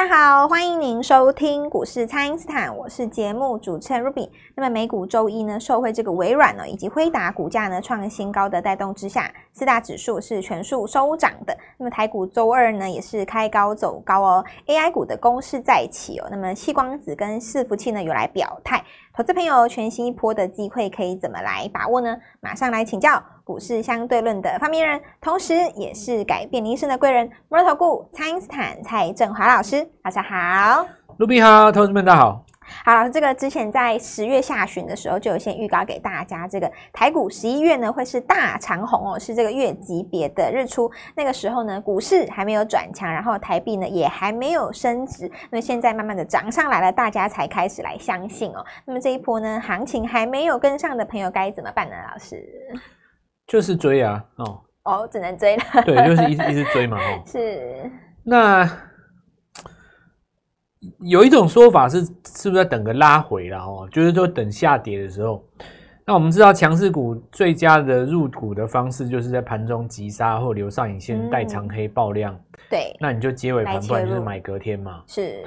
[0.00, 4.30] 大家好，欢迎您收听股市蔡因斯坦，我是节目主持人 Ruby。
[4.54, 11.54] 那么美股周一呢，受惠这个微软呢以及辉达股价呢创新高的带动之下，四大指数是全数收涨的。
[11.76, 16.26] 那么台股周二呢也是开高走高哦，AI 股的攻势再起哦。
[16.30, 22.16] 那么矽光子跟伺服器呢有来表态，投资朋友全新一波的机会可以怎么来把握呢？
[22.40, 23.22] 马上来请教。
[23.42, 30.86] 股市相对论的发明人，同时也是改变你一生的贵人——摩尔投顾蔡恩斯坦蔡振华老师，大家好。
[31.16, 32.44] 卢比好，投资们大家好。
[32.84, 40.90] 好，这个之前在十月下旬的时候就有先预告给大家，这个台股十一月呢会是大长红哦，是这个月级别的日出。
[41.14, 45.30] 那个时候呢，股市还没有转强，然后台币呢也还没有升值。
[45.50, 48.64] 那么现在慢慢的涨上来了，大家才开始来相信哦。
[48.84, 51.94] 那么这一波呢，行情还没有跟上的朋友该怎么办呢？
[52.12, 52.44] 老师？
[53.46, 55.62] 就是追啊，哦哦，只能追了。
[55.84, 57.22] 对，就是一直一直追嘛，哦。
[57.26, 57.90] 是。
[58.22, 58.64] 那
[61.00, 63.88] 有一种说法是，是不是要等个拉回了哦？
[63.92, 65.44] 就是说等下跌的时候。
[66.06, 72.34] 那我们知道强势股最佳的入股的方式，就是在盘中急杀或留上影线带长黑爆量。
[72.34, 72.96] 嗯、对。
[72.98, 75.04] 那你就接尾盘，不然就是买隔天嘛。
[75.06, 75.44] 是。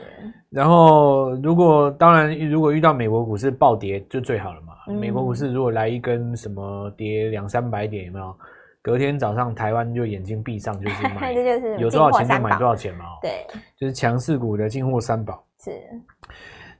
[0.50, 4.74] 然后，如果当然，如果遇到美国股市暴跌，就最好了嘛。
[5.00, 8.36] 美国股市如果来一根什么跌两三百点，有没有？
[8.84, 11.32] 隔天早上台湾就眼睛闭上，就是买，
[11.80, 13.06] 有多少钱就买多少钱嘛。
[13.22, 15.44] 对，就是强势股的进货三宝。
[15.60, 15.72] 是。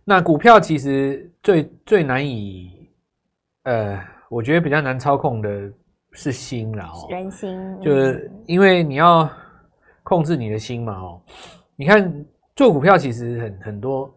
[0.04, 2.90] 那股票其实最最难以，
[3.64, 3.98] 呃，
[4.30, 5.72] 我觉得比较难操控的
[6.12, 7.08] 是心了哦。
[7.10, 7.82] 人心。
[7.82, 9.28] 就是因为你要
[10.04, 11.22] 控制你的心嘛哦。
[11.76, 12.14] 你看
[12.56, 14.14] 做股票其实很很多。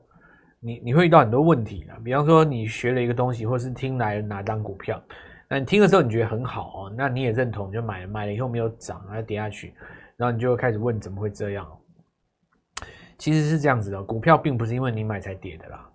[0.58, 5.00] 你你会遇到很多问题啦，比方说你学了一个东西，或是听来哪张股票，
[5.48, 9.75] 那你听的时候你觉得很好哦，那你也认同，就买了，买了以后没有涨，然后跌下去，
[10.16, 11.66] 然后你就开始问怎么会这样？
[13.19, 15.91] 其实是这样子的，股票并不是因为你买才跌的啦，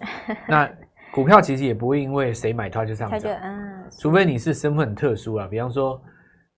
[0.48, 0.70] 那
[1.12, 3.38] 股票其实也不会因为谁买它就上涨，
[4.00, 6.00] 除非你是身份很特殊啊，比方说。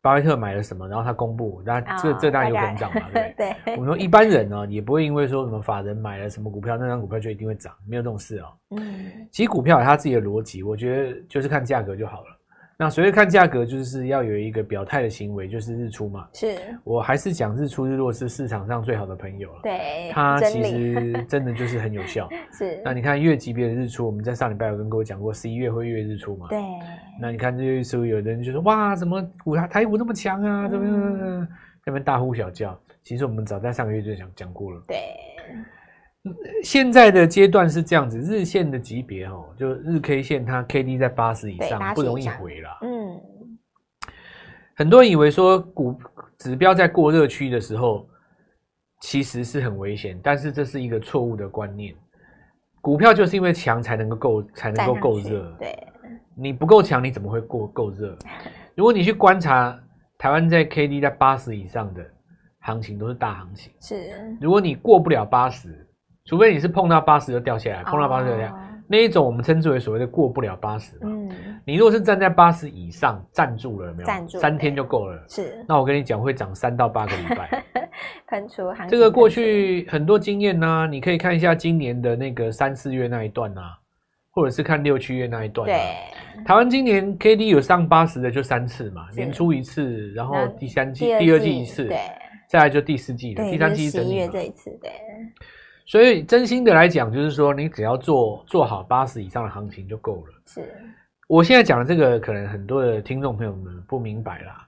[0.02, 3.56] 巴菲特买了什么，然后他公布，那这、oh, 这当然有可能涨嘛，对不对？
[3.64, 3.74] 对。
[3.74, 8.46] 我们说一般人呢，也不会因为说什么法人买了什么股票，那张股票就一定会涨，没有这种事哦。
[8.76, 9.26] 嗯。
[9.32, 12.35] 其实股票有它自己的逻辑，我觉得就是看价格就好了。
[12.78, 16.28] 那所谓看价格，就是要有一个表态的行为，就是日出嘛。
[16.34, 16.54] 是，
[16.84, 19.60] 我还是讲日出日落是市场上最好的朋友了。
[19.62, 22.28] 对，它其实真的就是很有效。
[22.52, 26.48] 是，那你看月级别的日出，我们在上礼拜有跟各位讲过，十一月会月日出嘛？
[26.50, 26.58] 对。
[27.18, 30.68] 那你看这月日出，有的人就说哇，怎么股台台股那么强啊？
[30.68, 32.78] 怎么在那边大呼小叫？
[33.02, 34.82] 其实我们早在上个月就讲讲过了。
[34.86, 34.98] 对。
[36.62, 42.78] 现在的阶段是这样子，日线的级别哦，就日 K 线，它 K D 在八十以上，不容易回了。
[42.82, 43.20] 嗯，
[44.74, 45.98] 很多人以为说股
[46.38, 48.08] 指标在过热区的时候，
[49.00, 51.94] 其实是很危险，但是这是一个错误的观念。
[52.80, 55.76] 股票就是因为强才能够够才能够够热，对，
[56.36, 58.16] 你不够强，你怎么会过够热？
[58.74, 59.78] 如果你去观察
[60.18, 62.04] 台湾在 K D 在八十以上的
[62.60, 63.72] 行情，都是大行情。
[63.80, 65.82] 是，如果你过不了八十。
[66.26, 68.70] 除非你是碰到八十就掉下来，碰到八十就掉下来，oh.
[68.88, 70.98] 那一种我们称之为所谓的过不了八十。
[71.02, 71.30] 嗯，
[71.64, 74.06] 你如果是站在八十以上站住了，有没有？
[74.06, 75.24] 站住，三天就够了。
[75.28, 75.64] 是。
[75.68, 77.64] 那我跟你讲，会涨三到八个礼拜。
[78.28, 78.62] 喷出。
[78.88, 83.78] 这个过去很多经验呢、啊，你可以看一下今年的那个三四月那一段啊，
[84.30, 85.72] 或者是看六七月那一段、啊。
[85.72, 86.44] 对。
[86.44, 91.98] 台湾今年 K D 有上八十的就三次嘛，年初一次，然后第三季、第二季一次，对，
[92.48, 94.90] 再来就第四季了，第三季是十一月这一次，对。
[95.86, 100.34] 所以，真心的来讲，就是说，你只要做做好八十以上的行情就够了。
[100.44, 100.62] 是，
[101.28, 104.66] 我现在讲的这个，可能很多的听众朋友们不明白啦。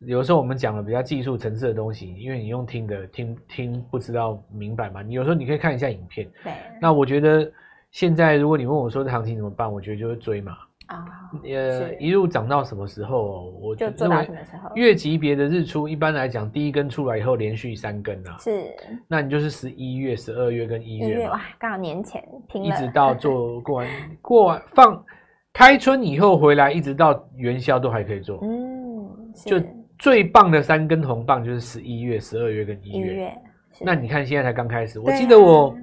[0.00, 5.00] 有时候我们讲了比较技术层次的东西，因为你用听的听听不知道明白嘛。
[5.00, 6.28] 你有时候你可以看一下影片。
[6.44, 6.52] 对。
[6.80, 7.50] 那我觉得
[7.90, 10.58] 现在，如果你问我说这行情怎么办，我觉得就是追嘛。
[10.92, 13.50] 啊，呃，一路涨到什么时候？
[13.60, 14.30] 我就认为
[14.74, 18.64] 月级别的日出，一般来讲，第一根出来以后连续三根啊，是，
[19.08, 22.22] 那你就是十一月、十二月跟一月，哇，刚好年前
[22.54, 23.88] 一直到做 过完
[24.20, 25.04] 过完放
[25.52, 29.60] 开春以后回来，一直到元宵都还可以做，嗯，就
[29.98, 33.38] 最棒的三根红棒就是十一月、十二月跟一月，月
[33.80, 35.74] 那你看现在才刚开始，我记得我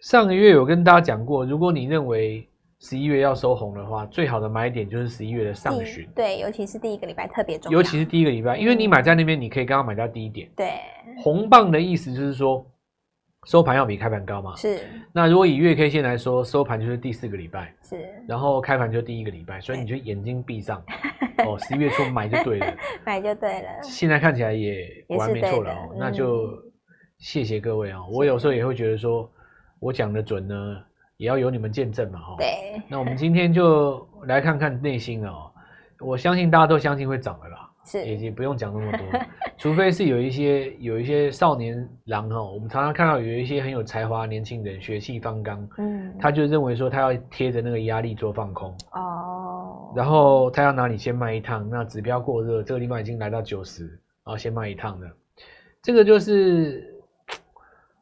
[0.00, 2.48] 上个月有跟大家讲过，如果你认为。
[2.86, 6.06] 十一月要收红的话，最好的买点就是十一月的上旬。
[6.14, 7.78] 对，尤其是第一个礼拜特别重要。
[7.78, 10.50] 尤其是第一个礼拜，因为你买在那边，你可以刚刚买到低点。
[10.54, 10.72] 对，
[11.22, 12.62] 红棒的意思就是说，
[13.46, 14.54] 收盘要比开盘高嘛。
[14.56, 14.80] 是。
[15.14, 17.74] 那如果以月 K 线来说，收盘就是第四个礼拜。
[17.82, 18.04] 是。
[18.28, 20.84] 然后开盘就第一个礼拜，所以你就眼睛闭上。
[21.46, 22.74] 哦，十一月初买就对了。
[23.06, 23.68] 买就对了。
[23.82, 26.50] 现在看起来也果然没错了哦，那就。
[27.16, 28.08] 谢谢各位啊、喔！
[28.10, 29.30] 我有时候也会觉得说，
[29.78, 30.54] 我讲的准呢，
[31.24, 32.36] 也要有你们见证嘛，哈。
[32.38, 32.80] 对。
[32.86, 35.50] 那我们今天就来看看内心了哦。
[36.00, 39.06] 我相信大家都相信会涨的啦，是，也不用讲那么多，
[39.56, 48.76] 除非是有一些有一些少年郎哈，我们常常看到有一些很有才华的年轻人血气方刚，嗯，他就认为说他要贴着那个压力做放空。
[48.92, 55.06] 哦，然后他要拿你先卖一趟，那指标过热，这个地方已经来到九十，然后先卖一趟的，
[55.80, 56.92] 这个就是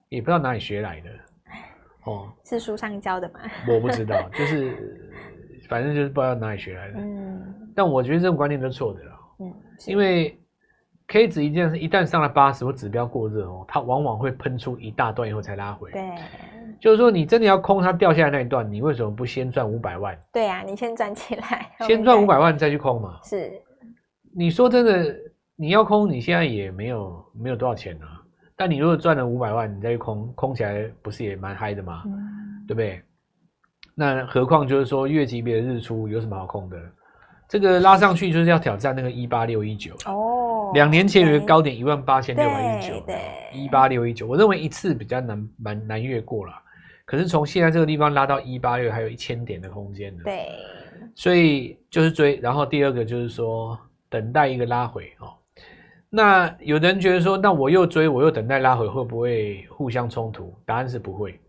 [0.09, 1.11] 也不知道哪里学来的
[2.05, 3.41] 哦，是书上教的吗？
[3.69, 4.99] 我不知道， 就是。
[5.69, 7.41] 反正就是不知道哪里学来的，嗯，
[7.75, 9.55] 但我觉得这种观念都是错的了，嗯，
[9.87, 10.39] 因为
[11.07, 16.11] K 值一旦是一旦上了八十或指标过热哦，它往往会喷出一大段以后才拉回，对，
[16.79, 20.19] 就是说你真的要空它掉下来那一段，你为什么不先赚五百万？
[20.31, 23.51] 对啊，你先赚起来，先赚五百万再去空嘛，是，
[24.37, 25.17] 你说真的，
[25.57, 28.21] 你要空，你现在也没有没有多少钱啊，
[28.57, 32.03] 但你如果赚了五百万，你再去空，空起来不是也蛮嗨的吗？
[32.07, 33.03] 嗯，对不对？
[33.95, 36.77] 那何况就是说月级别的日出有什么好空的？
[37.49, 40.71] 这个拉上去就是要挑战那个一八六一九哦。
[40.73, 43.19] 两年前有个高点一万八千六百一十九，对，
[43.53, 46.53] 一八六一九，我认为一次比较难蛮难越过了。
[47.05, 50.23] 可是从现在这个地方拉到一八六，还有一千点的空间呢。
[50.25, 50.49] 对，
[51.15, 53.79] 所以就是追，然后第二个就是说
[54.09, 55.35] 等待一个拉回哦。
[56.15, 60.55] 那有的人觉得说，那我又追，我又等待拉回，会不会互相冲突？
[60.67, 61.41] 答案是不会，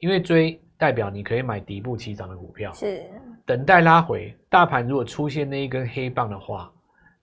[0.00, 0.60] 因为追。
[0.80, 3.02] 代表你可以买底部起涨的股票，是
[3.44, 4.32] 等待拉回。
[4.48, 6.70] 大盘如果出现那一根黑棒的话，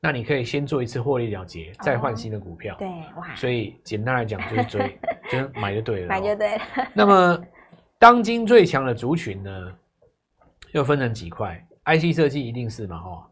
[0.02, 2.76] 那你可以先做一次获利了结，哦、再换新的股票。
[2.78, 3.34] 对，哇！
[3.34, 5.00] 所以简单来讲就是追，
[5.32, 6.64] 就是买就对了，买就对了。
[6.94, 7.42] 那么
[7.98, 9.72] 当今最强的族群呢，
[10.74, 12.98] 又分成几块？IC 设计一定是嘛？
[12.98, 13.30] 哈，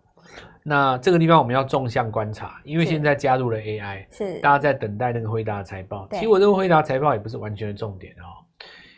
[0.64, 6.08] 那这个地方我们要纵向观察，因为现在加入了 AI，是大家在等待那个辉达的财报。
[6.12, 8.42] 其实我认为辉达财报也不是完全的重点哦。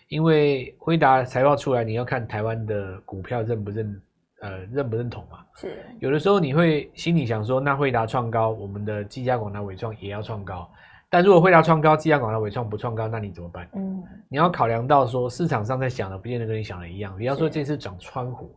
[0.09, 4.01] 因为辉达财报出来，你要看台湾的股票认不认，
[4.41, 5.39] 呃，认不认同嘛？
[5.55, 5.83] 是。
[5.99, 10.69] 有的时候你会心里想说，那辉达创高，我们的技嘉、广达、伟创也要创高。
[11.09, 13.67] 但如果惠达创高，技嘉、广达、伟创不创高，那你怎么办？
[13.75, 14.03] 嗯。
[14.29, 17.17] 你要考量到说，市场上在想的不见得跟你想的一样。
[17.17, 18.55] 比方说这次涨川湖，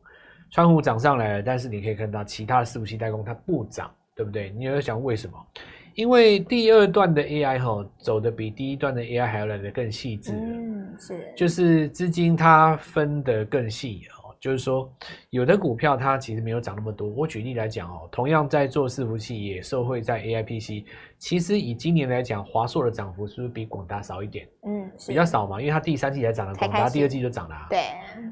[0.51, 4.51] 川户涨上来了，但是你可以看到其他的伺服器代工它不涨，对不对？
[4.51, 5.37] 你有想为什么？
[5.95, 14.91] 因为第二段的 AI 哈走的比第一段的 AI 还要来的更细致，嗯，是，就是资金它分得更细哦，就是说
[15.31, 17.09] 有的股票它其实没有涨那么多。
[17.09, 20.87] 我举例来讲哦，同样在做伺服器也受惠在 AI PC，
[21.19, 24.49] 其实以今年来讲，华硕的涨幅是不是比广达少一点？
[24.65, 27.67] 嗯，比较少嘛，因为它第三季才涨了，广达第二季就涨了啊。
[27.71, 27.81] 对，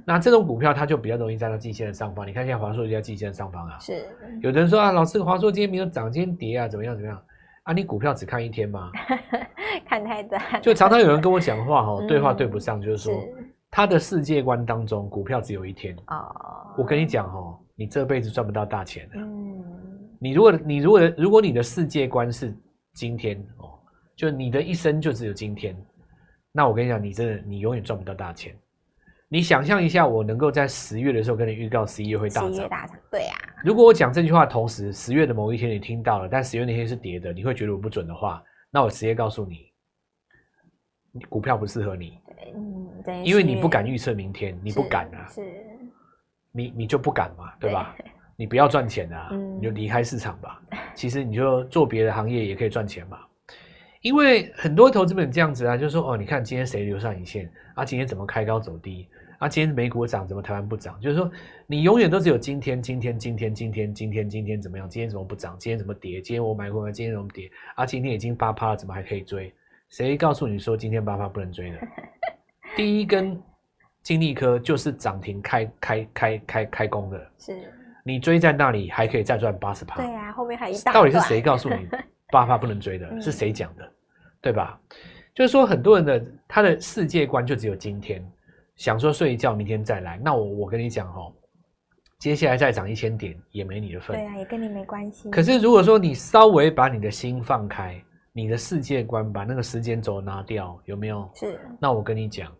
[0.05, 2.27] 那这种股票它就比较容易站到季线的上方。
[2.27, 3.79] 你看现在华硕就在季线的上方啊。
[3.79, 4.07] 是，
[4.43, 7.21] 有的人说啊，老师华硕今天没有涨，今天跌啊，怎么样怎么样？
[7.65, 8.93] 啊，你股票只看一天吗？
[9.89, 10.41] 看太短。
[10.63, 13.13] 就常常有人跟我讲话哦，对话对不上，就是说
[13.77, 15.95] 他的世界观当中，股票只有一天。
[16.07, 16.35] 哦。
[16.79, 19.19] 我跟你讲哦，你这辈子赚不到大钱的。
[19.19, 19.63] 嗯。
[20.19, 22.57] 你如果你如果如果你的世界观是
[22.95, 23.79] 今天哦，
[24.17, 25.77] 就你的一生就只有今天，
[26.53, 28.57] 那我跟你讲，你真的你永远赚不到大钱。
[29.29, 33.61] 你想象一下，我能够在十月的时候跟你预告十一月会大涨，十一月大涨，对呀、啊。
[33.63, 39.67] 如果我讲这句话同时，十月的某一天你听到了，但十月那天是跌的，你会觉得我不准的话，那我直接告诉，你
[41.29, 42.19] 股票不适合你。
[42.27, 45.43] 对，嗯，对，因为你不敢预测明天，你不敢啊，是，
[46.53, 47.95] 你你就不敢嘛，对吧？
[47.99, 48.07] 对，
[48.37, 50.61] 你不要赚钱啊，嗯、你就离开市场吧。
[50.95, 53.19] 其实你就做别的行业也可以赚钱嘛。
[54.03, 57.85] 因为很多投资本这样子啊，就是说哦，你看今天谁留上影线啊？
[57.85, 59.09] 今天怎么开高走低？
[59.39, 60.99] 啊，今天美股涨，怎么台湾不涨？
[60.99, 61.31] 就是说，
[61.67, 64.89] 你永远都只有今天，今天，今天，今天，今天，今天怎么样？
[64.89, 65.57] 今天怎么不涨？
[65.59, 66.23] 今天怎么跌？
[66.23, 67.51] 今天我买过，今天怎么跌？
[67.75, 69.53] 啊，今天已经八趴了，怎么还可以追？
[69.91, 71.79] 谁告诉你说今天八八不能追的？
[72.77, 73.41] 第一根
[74.03, 77.73] 金利科就是涨停开开开开开工的，是
[78.05, 79.97] 你追在那里还可以再赚八十趴。
[79.97, 80.93] 对呀、啊，后面还一大。
[80.93, 81.89] 到底是谁告诉你
[82.31, 83.21] 八八不能追的？
[83.21, 83.93] 是谁讲的？
[84.41, 84.79] 对吧？
[85.35, 88.25] 就是说，很多人的他的世界观就只有今天。
[88.77, 90.21] 想说睡一觉，明天再来。
[90.23, 91.33] 那我我跟你讲哦，
[92.19, 94.17] 接下来再涨一千点也没你的份。
[94.17, 95.31] 对啊，也跟你没关系。
[95.31, 98.01] 可是如果说你稍微把你的心放开，
[98.37, 101.27] 你的世界观把那个时间轴拿掉，有没有？
[101.35, 101.59] 是。
[101.81, 102.53] 那我跟你讲，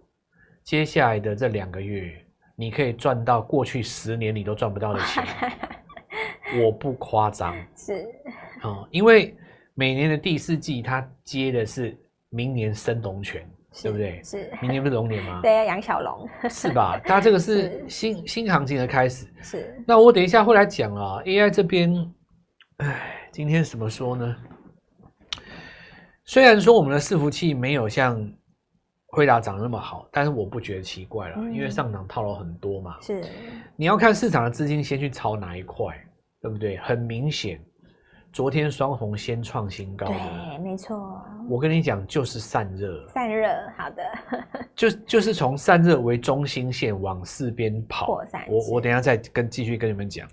[0.65, 2.15] 接下来的这两个月，
[2.57, 5.23] 你可以赚到过去十年你都赚不到的钱。
[6.65, 7.55] 我不夸张。
[7.77, 8.07] 是。
[8.63, 9.37] 哦，因为
[9.75, 11.95] 每年的第四季，它接的是
[12.31, 13.47] 明年生龙泉。
[13.83, 14.23] 对不对？
[14.25, 15.41] 是，明年不是龙年吗？
[15.43, 16.99] 对，啊养小龙，是吧？
[17.05, 19.27] 它这个 是新是新行情的开始。
[19.43, 19.85] 是。
[19.87, 22.11] 那我等一下会来讲啊，AI 这边，
[22.79, 24.35] 哎，今天怎么说呢？
[26.27, 28.21] 虽然说我们的伺服器没有像
[29.07, 32.97] 辉达涨那么好，但是我不觉得奇怪了，嗯、因为上涨套牢很多嘛。
[33.01, 33.25] 是，
[33.77, 35.97] 你要看市场的资金先去炒哪一块，
[36.43, 36.77] 对不对？
[36.79, 37.61] 很明显。
[38.33, 41.23] 昨天双红先创新高，对，没错。
[41.49, 44.03] 我跟你讲，就是散热，散热，好的，
[44.77, 48.21] 就就是从散热为中心线往四边跑。
[48.49, 50.29] 我我等一下再跟继续跟你们讲。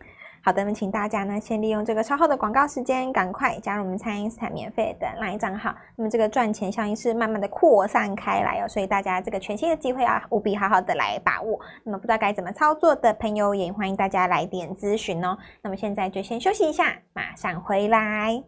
[0.45, 5.73] 好的，那么请大家呢，先利用这个稍后的广告时间，赶快加入我们蔡因斯坦免费的 LINE 账号。
[5.95, 11.57] 那么这个赚钱效应是慢慢的扩散开来哦，所以大家这个全新的机会啊，务必好好的来把握。
[11.85, 15.37] 那么不知道该怎么操作的朋友，也欢迎大家来电咨询哦。
[15.61, 18.43] 那么现在就先休息一下，马上回来。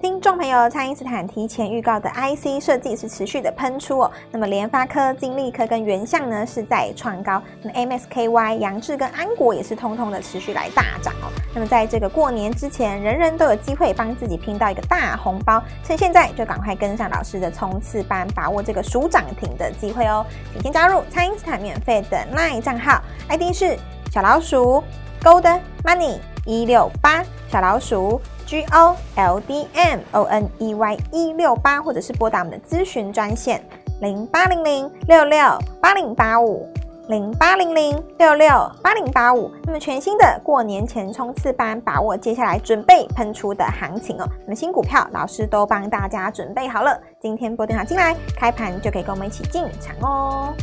[0.00, 4.10] 听众朋友，蔡因斯坦提前预告的 IC 设计是持续的喷出哦。
[4.30, 11.32] 那么联发科、金立科跟原相呢是在创高，那么 MSKY、杨志跟安国也是通通的持续来大涨哦。
[11.54, 20.26] 那么在这个过年之前，人人都有机会帮自己拼到一个大红包，趁现在就赶快跟上老师的冲刺班，把握这个数涨停的机会哦。
[20.52, 23.78] 请先加入蔡因斯坦免费的 LINE 账号，ID 是
[24.10, 24.84] 小老鼠
[25.22, 28.20] Gold Money 一六八小老鼠。
[28.46, 33.62] G O L D M O N E Y 一六八，或者是拨打我们的咨询专线
[34.00, 35.38] 零八零零六六
[35.80, 36.68] 八零八五
[37.08, 38.48] 零八零零六六
[38.82, 39.50] 八零八五。
[39.64, 44.26] 那么全新的过年前冲刺班，把握接下来准备喷出的行情哦。
[44.44, 50.54] 那么新股票老师都帮大家准备好了，今天拨电话进来，开盘就可以跟我们一起进场哦。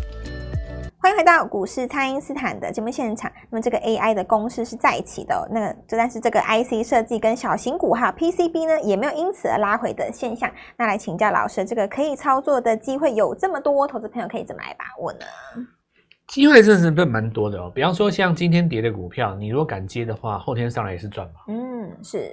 [1.03, 3.31] 欢迎回到股市，蔡因斯坦的节目现场。
[3.49, 10.47] 那么这个 AI 的攻势是再起的，那个但是这个 IC 设计跟小型股哈 PCB 呢，也没有因此而拉回的现象。
[10.77, 15.25] 那来请教老师，这个可以操作的机会有这么多，投资朋友可以怎么来把握呢？
[16.31, 17.69] 机会真的是蛮多的哦。
[17.75, 21.33] 比方说像今天跌的股票，你如果敢接的话，后天上来也是赚嘛。
[21.49, 22.31] 嗯，是。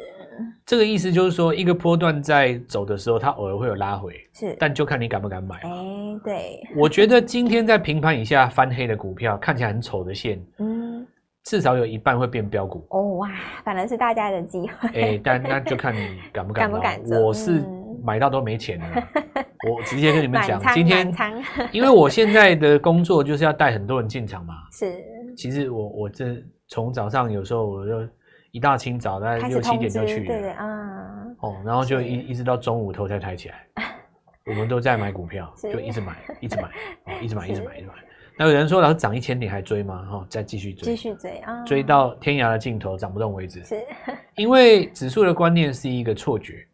[0.64, 5.57] 这个意思就是说，一个波段在走的时候，它偶尔会有拉回，是，但就看你敢不敢买。
[5.64, 5.71] 哎，
[6.23, 11.05] 对，我觉得今天在平盘以下翻黑的股票，看起来很丑的线，嗯，
[11.43, 12.87] 至少有一半会变标股。
[12.90, 13.28] 哦哇，
[13.64, 14.88] 反而是大家的机会。
[14.95, 16.71] 哎，但那就看你敢不敢。
[16.71, 17.21] 敢不敢？
[17.21, 17.64] 我是
[18.08, 19.08] 买到都没钱了，
[19.68, 21.14] 我直接跟你们讲，今天，
[21.72, 24.54] 因为我现在的工作就是要带很多人进场嘛。
[24.72, 25.04] 是，
[25.36, 28.08] 其实我我这从早上有时候我就。
[28.50, 30.66] 一大清早大概六七点就去了，对对啊，
[31.40, 33.66] 哦，然后就一一直到中午头才抬起来，
[34.48, 36.62] 我们都在买股票，就一直买，一直买，
[37.04, 37.92] 哦，一直买，一直买，一直买。
[38.38, 40.02] 那有人说，老师涨一千点还追吗？
[40.10, 43.62] 哈，再继续追，继续追啊，追到天涯的尽头，涨不动为止。
[43.66, 43.76] 是，
[44.36, 46.66] 因为指数的观念是一个错觉。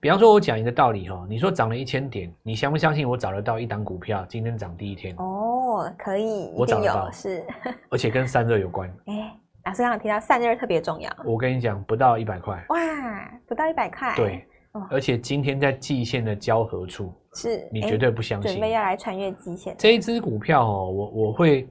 [0.00, 5.14] 比方说，我讲一个道理哈，你说涨了一千点，你相不相信我找得到一档股票今天涨第一天？
[5.16, 7.44] 哦，可以，我找得到，是，
[7.90, 8.88] 而且跟散热有关。
[9.06, 9.36] 哎。
[9.66, 14.42] 老师刚刚提到散热特别重要，我跟你讲，不到一百块，哇，不到一百块，对，
[14.88, 19.76] 而且今天在季线的交合处，是你绝对不相信，准备要来穿越季线。
[19.78, 21.68] 这一支股票哦，我我会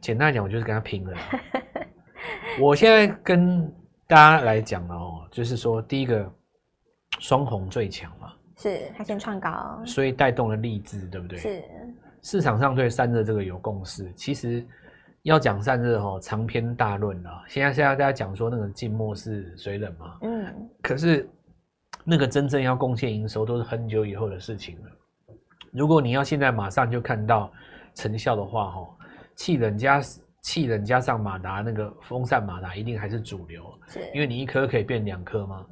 [0.00, 1.18] 简单讲，我就是跟他拼了。
[2.62, 3.68] 我现在跟
[4.06, 6.32] 大家来讲了哦，就是说第一个
[7.18, 11.38] 双红最强嘛，是它先创高，所以带动了励志，对不对？
[11.38, 11.64] 是
[12.22, 14.66] 市场上对散热这个有共识，其实。
[15.22, 17.42] 要讲散热哈，长篇大论了。
[17.48, 21.28] 现在现在大家讲说那个静默是水冷嘛，嗯，可是
[22.04, 25.36] 那个真正要贡献营收都是很久以后的事情了。
[25.72, 27.52] 如果你要现在马上就看到
[27.92, 28.88] 成效的话，哈，
[29.34, 30.00] 气冷加
[30.42, 35.66] 气冷加上马达那个风扇马达一定还是主流，是，因为你一颗可以变两颗嘛。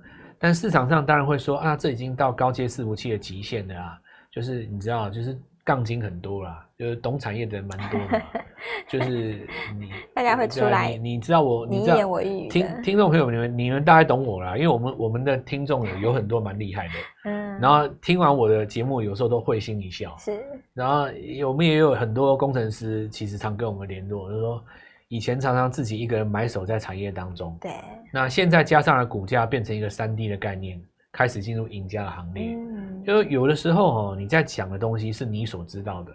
[0.45, 3.99] 但市场上当然会说啊，这已经到高阶伺服器的极限了啊，
[4.31, 5.35] 就是你知道，就是。
[5.67, 8.23] 杠精很多啦，就是懂产业的人蛮多的，
[8.87, 9.49] 就是
[9.79, 16.93] 你 大家会出来，你你知道我，你一言我一语，听听众朋友们，你们你们大概懂我啦，因为我们我们的听众有有很多蛮厉害的，
[17.31, 20.39] 嗯，然后听完我的节目，有时候都会心一笑，是，
[20.75, 21.07] 然后
[21.49, 24.63] 我们也有很多工程师，其实常跟我们联络，就是说
[25.09, 27.73] 以前常常自己一个人埋首在产业当中，对，
[28.13, 30.81] 那现在加上了股价变成一个三 D 的概念。
[31.17, 36.13] 开始进入赢家的行列，嗯，就有的时候哦，你在讲的东西是你所知道的，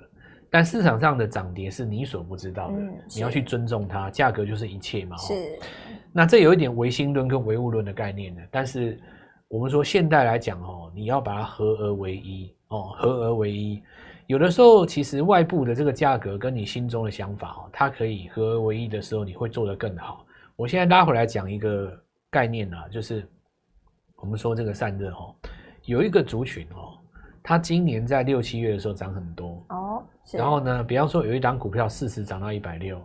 [0.49, 5.15] 但市场上的涨跌是你所不知道的，嗯，你要去尊重它，价格就是一切嘛。
[5.15, 5.33] 是，
[6.11, 8.99] 那这有一点唯心论跟唯物论的概念呢，但是
[9.47, 13.81] 我们说现代来讲哦，你要把它合而为一哦，合而为一，
[14.29, 20.23] 有的时候其实外部的这个价格跟你心中的想法哦，它可以合而为一的时候，你会做得更好。
[20.55, 23.27] 我现在拉回来讲一个概念啊，就是。
[24.21, 25.33] 我们说这个散热哦，
[25.85, 26.99] 有一个族群哦，
[27.41, 33.01] 它今年在六七月的时候涨很多哦，然后呢，比方说有一档股票四十涨到一百六，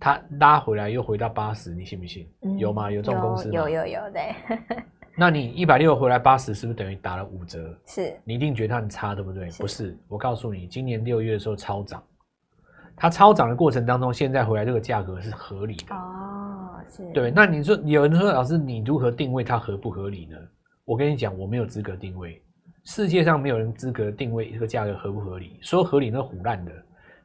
[0.00, 2.26] 它拉回来又回到八十，你信不信？
[2.40, 2.90] 嗯、有吗？
[2.90, 3.54] 有这种公司吗？
[3.54, 4.34] 有有有，对。
[5.18, 7.74] 那你一百六回来八十，是不是等于打了五折？
[7.86, 9.48] 是，你一定觉得它很差，对不对？
[9.50, 12.02] 是不是，我告诉你，今年六月的时候超涨，
[12.94, 15.94] 它超涨的过程当中，现在回来这个价格是合理的。
[15.94, 17.30] 哦，是，对。
[17.30, 20.36] 那你说有人说老师，你如何定位它合不合理呢？
[20.84, 22.42] 我跟你讲，我没有资格定位，
[22.84, 26.72] 世界上没有人资格定位这个价格合不合理，说合理那唬烂的。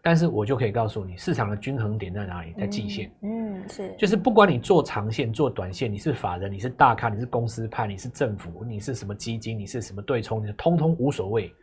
[0.03, 3.11] 但是我就可以告诉你，市场的均衡点在哪里，在季线。
[3.21, 11.53] 嗯，嗯，是，就是不管你做长线、做短线，你是法人，你是大咖，你是公司派，你是政府，你是什么基金，你是什么对冲，你通通无所谓。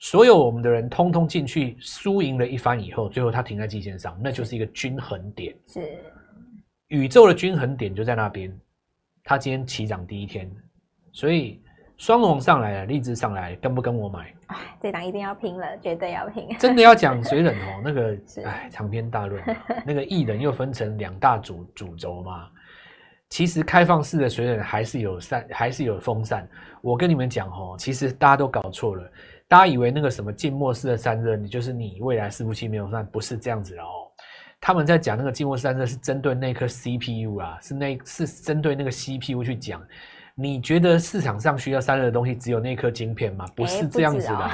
[0.00, 5.54] 所有我们的人通通进去，输赢了一番以后，最后它停在季线上，那就是一个均衡点。
[5.66, 5.80] 是，
[6.88, 8.50] 宇宙的均衡点就在那边。
[9.22, 10.50] 它今天起涨第一天，
[11.12, 11.60] 所以。
[11.96, 14.34] 双红上来了，荔枝上来，跟不跟我买？
[14.46, 16.48] 哎，这档一定要拼了，绝对要拼！
[16.58, 19.42] 真的要讲水冷哦，那个 是哎，长篇大论。
[19.86, 22.48] 那个艺人又分成两大主主轴嘛。
[23.30, 26.48] 其实开放式的水冷还是有扇，还是有风扇。
[26.82, 29.10] 我跟你们讲哦，其实大家都搞错了，
[29.48, 33.88] 大家以为那个什么静默式的散热，你就是你未来伺服器没有算，不是这样子的哦。
[34.60, 39.80] 他们在讲那个静默散热是针对那颗 CPU 啊，是那，是针对那个 CPU 去讲。
[40.36, 43.46] 你觉得市场上需要散热的东西只有那颗晶片吗？
[43.54, 44.50] 不是这样子的，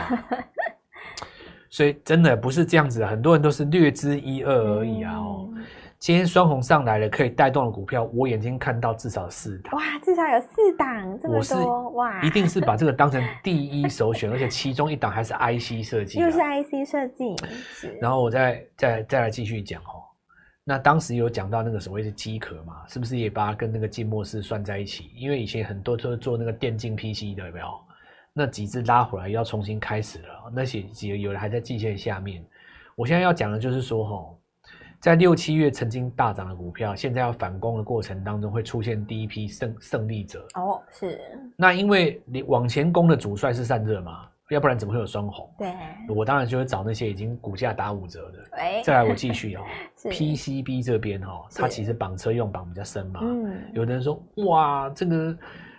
[1.71, 3.07] 所以真的不是这样子的。
[3.07, 5.15] 很多人都是略知一二而已啊！
[5.17, 5.65] 哦，嗯、
[5.99, 9.75] 今天双红上来了，可以带动的股票，我眼睛看到至少四档。
[9.75, 12.21] 哇，至少有四档，这么多哇！
[12.23, 17.35] 一定是把这个当成第一首选，而且其中一档还是 IC 设计，又是 IC 设计。
[18.03, 20.05] 然后我再再再来继续讲哦。
[20.71, 25.11] 那当时有讲到那个所谓的机壳嘛，是不是也把它跟那个静默式算在一起？
[25.17, 27.67] 因为以前很多都是做那个电竞 PC 的，有没有？
[28.33, 30.85] 那几只拉回来要重新开始了，那些
[31.19, 32.41] 有的还在季线下面。
[32.95, 34.35] 我现在要讲的就是说，哈，
[35.01, 40.47] 在六七月曾经大涨的股票，现在要反攻的过程当中，会出现第一批胜胜利者。
[40.55, 41.21] 哦，是。
[41.57, 44.29] 那因为你往前攻的主帅是散热嘛。
[44.51, 45.49] 要不然怎么会有双红？
[45.59, 45.73] 对，
[46.09, 48.57] 我当然就会找那些已经股价打五折的。
[48.59, 49.63] 欸、再来我继续哦、，
[50.05, 53.21] PCB 这边哦、喔，它其实绑车用绑比较深嘛。
[53.23, 55.37] 嗯，有的人说哇，这个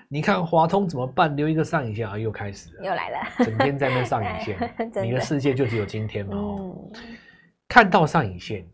[0.08, 1.36] 你看华通怎么办？
[1.36, 4.58] 留一个上影线啊，又开始了，又来了，整天在那上影线，
[4.92, 6.76] 的你的世界就只有今天嘛、哦。
[6.96, 7.16] 嗯，
[7.68, 8.66] 看到上影线。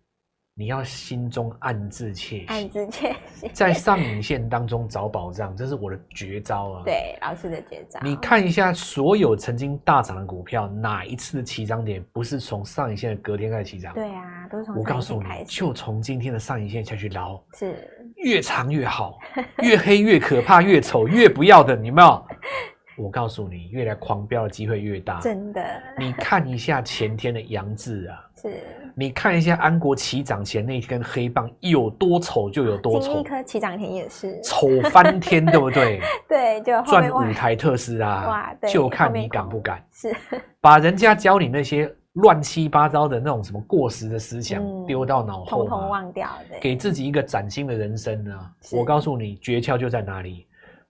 [0.60, 6.82] 你要心中暗自窃喜，暗自窃喜，在上影线当中找宝藏，这是我的绝招啊！
[6.84, 8.00] 对，老师的绝招。
[8.02, 13.94] 你看一下所有曾经大涨的股票，哪一次的起涨点不是从上影线的隔天开始起涨？
[13.94, 19.20] 对啊，都是从我告诉你，就从今天的上影线下去捞，是越长越好，
[19.62, 22.26] 越黑越可怕，越丑越不要的，你有没有？
[22.98, 25.20] 我告诉你，越来狂飙的机会越大。
[25.20, 25.64] 真的，
[25.98, 28.64] 你看一下前天的杨志啊， 是。
[28.96, 33.20] 你看一下安国起涨前那根黑棒有多丑就有多丑。
[33.20, 36.02] 一颗起涨前也是丑翻天，对不对？
[36.28, 39.80] 对，就赚五台特斯拉，哇，对，就看你敢不敢。
[39.92, 40.16] 是，
[40.60, 46.28] 把人家教你那些乱七八糟的那种什么过时的思想丢到脑后，统统忘掉，
[46.60, 48.52] 给自己一个崭新的人生呢。
[48.72, 50.48] 我告诉你，诀窍就在哪里。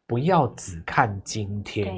[0.08, 1.94] 不要只看今天，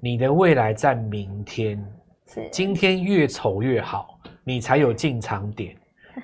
[0.00, 1.80] 你的未来在明天。
[2.26, 5.76] 是，今天越丑越好，你才有进场点。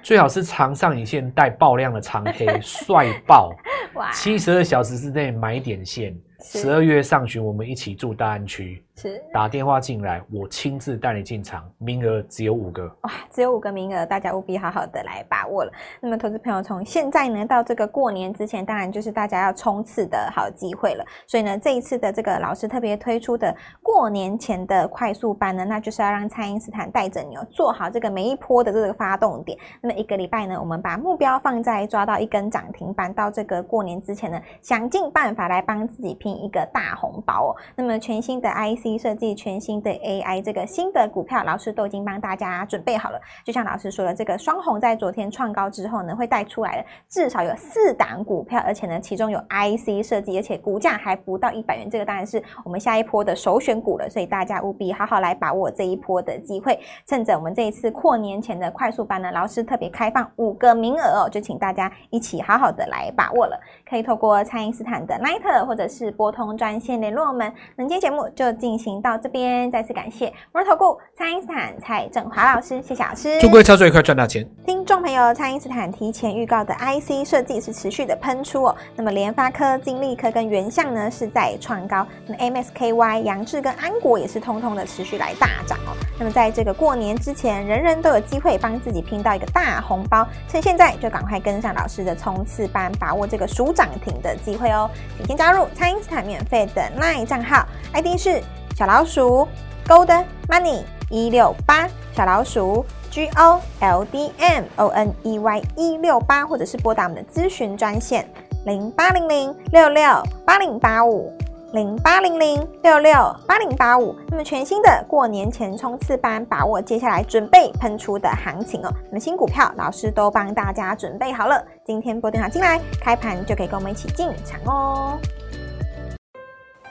[0.03, 3.53] 最好是长上影线带爆量的长黑， 帅爆！
[3.95, 6.13] 哇，七十二小时之内买点线。
[6.43, 8.83] 十二月上旬，我们一起住大安区。
[8.95, 12.87] 是打电话进来，我亲自带你进场，名额只有五个。
[13.01, 15.73] 哇，只有五个名额，大家务必好好的来把握了。
[15.99, 21.05] 那么，投资朋友从现在呢到这个过年之前，当然就是大家要冲刺的好机会了。
[21.27, 29.59] 所以呢，这一次的这个老师特别推出的过年前的快速班呢，那就是要让蔡英斯坦带着你哦，做好这个每一波的这个发动点。
[29.81, 37.57] 那么一个礼拜呢，我们把目标放在抓到一根涨停板，到这个过年之前呢，想尽办法来帮自己拼一个大红包哦。
[37.75, 43.21] 那么全新的 IC 设计，全新的 AI 这个新的股票，老师都已经帮大家准备好了。
[43.45, 54.09] 就像老师说的，这个双红在昨天创高之后呢，会带出来的至少有四档股票，而且呢，其中有 IC 设计，而且股价还不到一百元，这个当然是我们下一波的首选股了。
[54.09, 63.59] 所以大家务必好好来把握这一波的机会，趁着我们这一次过年前的快速班呢，老师特别开放五个名额哦，就请大家一起好好的来把握了。
[63.93, 67.53] 可以透过蔡因斯坦的 Line 或者是拨通专线联络我们。
[67.77, 68.73] 那今天节目就进。
[68.83, 73.39] 行到这边，再次感谢摩尔投顾蔡因斯坦蔡振华老师，谢谢老师。
[73.39, 74.45] 祝各位操作愉快，赚大钱。
[74.67, 78.77] 听众朋友，蔡因斯坦提前预告的 IC 设计是持续的喷出哦。
[78.97, 85.95] 那么联发科、金立科跟原相呢是在创高，那么 MSKY、杨志跟安国也是通通的持续来大涨哦。
[86.19, 94.89] 那么在这个过年之前，人人都有机会帮自己拼到一个大红包，趁现在就赶快跟上老师的冲刺班，把握这个暑涨涨停的机会哦。
[95.17, 98.41] 请先加入蔡英斯坦免费的 LINE 账号，ID 是
[98.77, 99.49] 小老鼠
[99.87, 108.25] Gold Money 一六八，小老鼠 G O L D M O N E Y 一六八，或者是拨打我们的咨询专线
[108.65, 111.37] 零八零零六六八零八五
[111.73, 113.13] 零八零零六六
[113.47, 114.15] 八零八五。
[114.29, 118.93] 那么全新的过年前冲刺班，把握接下来准备喷出的行情哦。
[119.09, 125.19] 那么新股票老师都帮大家准备好了，今天拨电话进来，开盘就可以跟我们一起进场哦。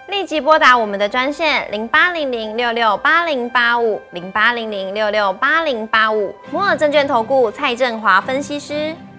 [0.07, 8.93] 立即拨打我们的专线零八零零六六八零八五零八零零六六八零八五摩尔证券投顾蔡振华分析师。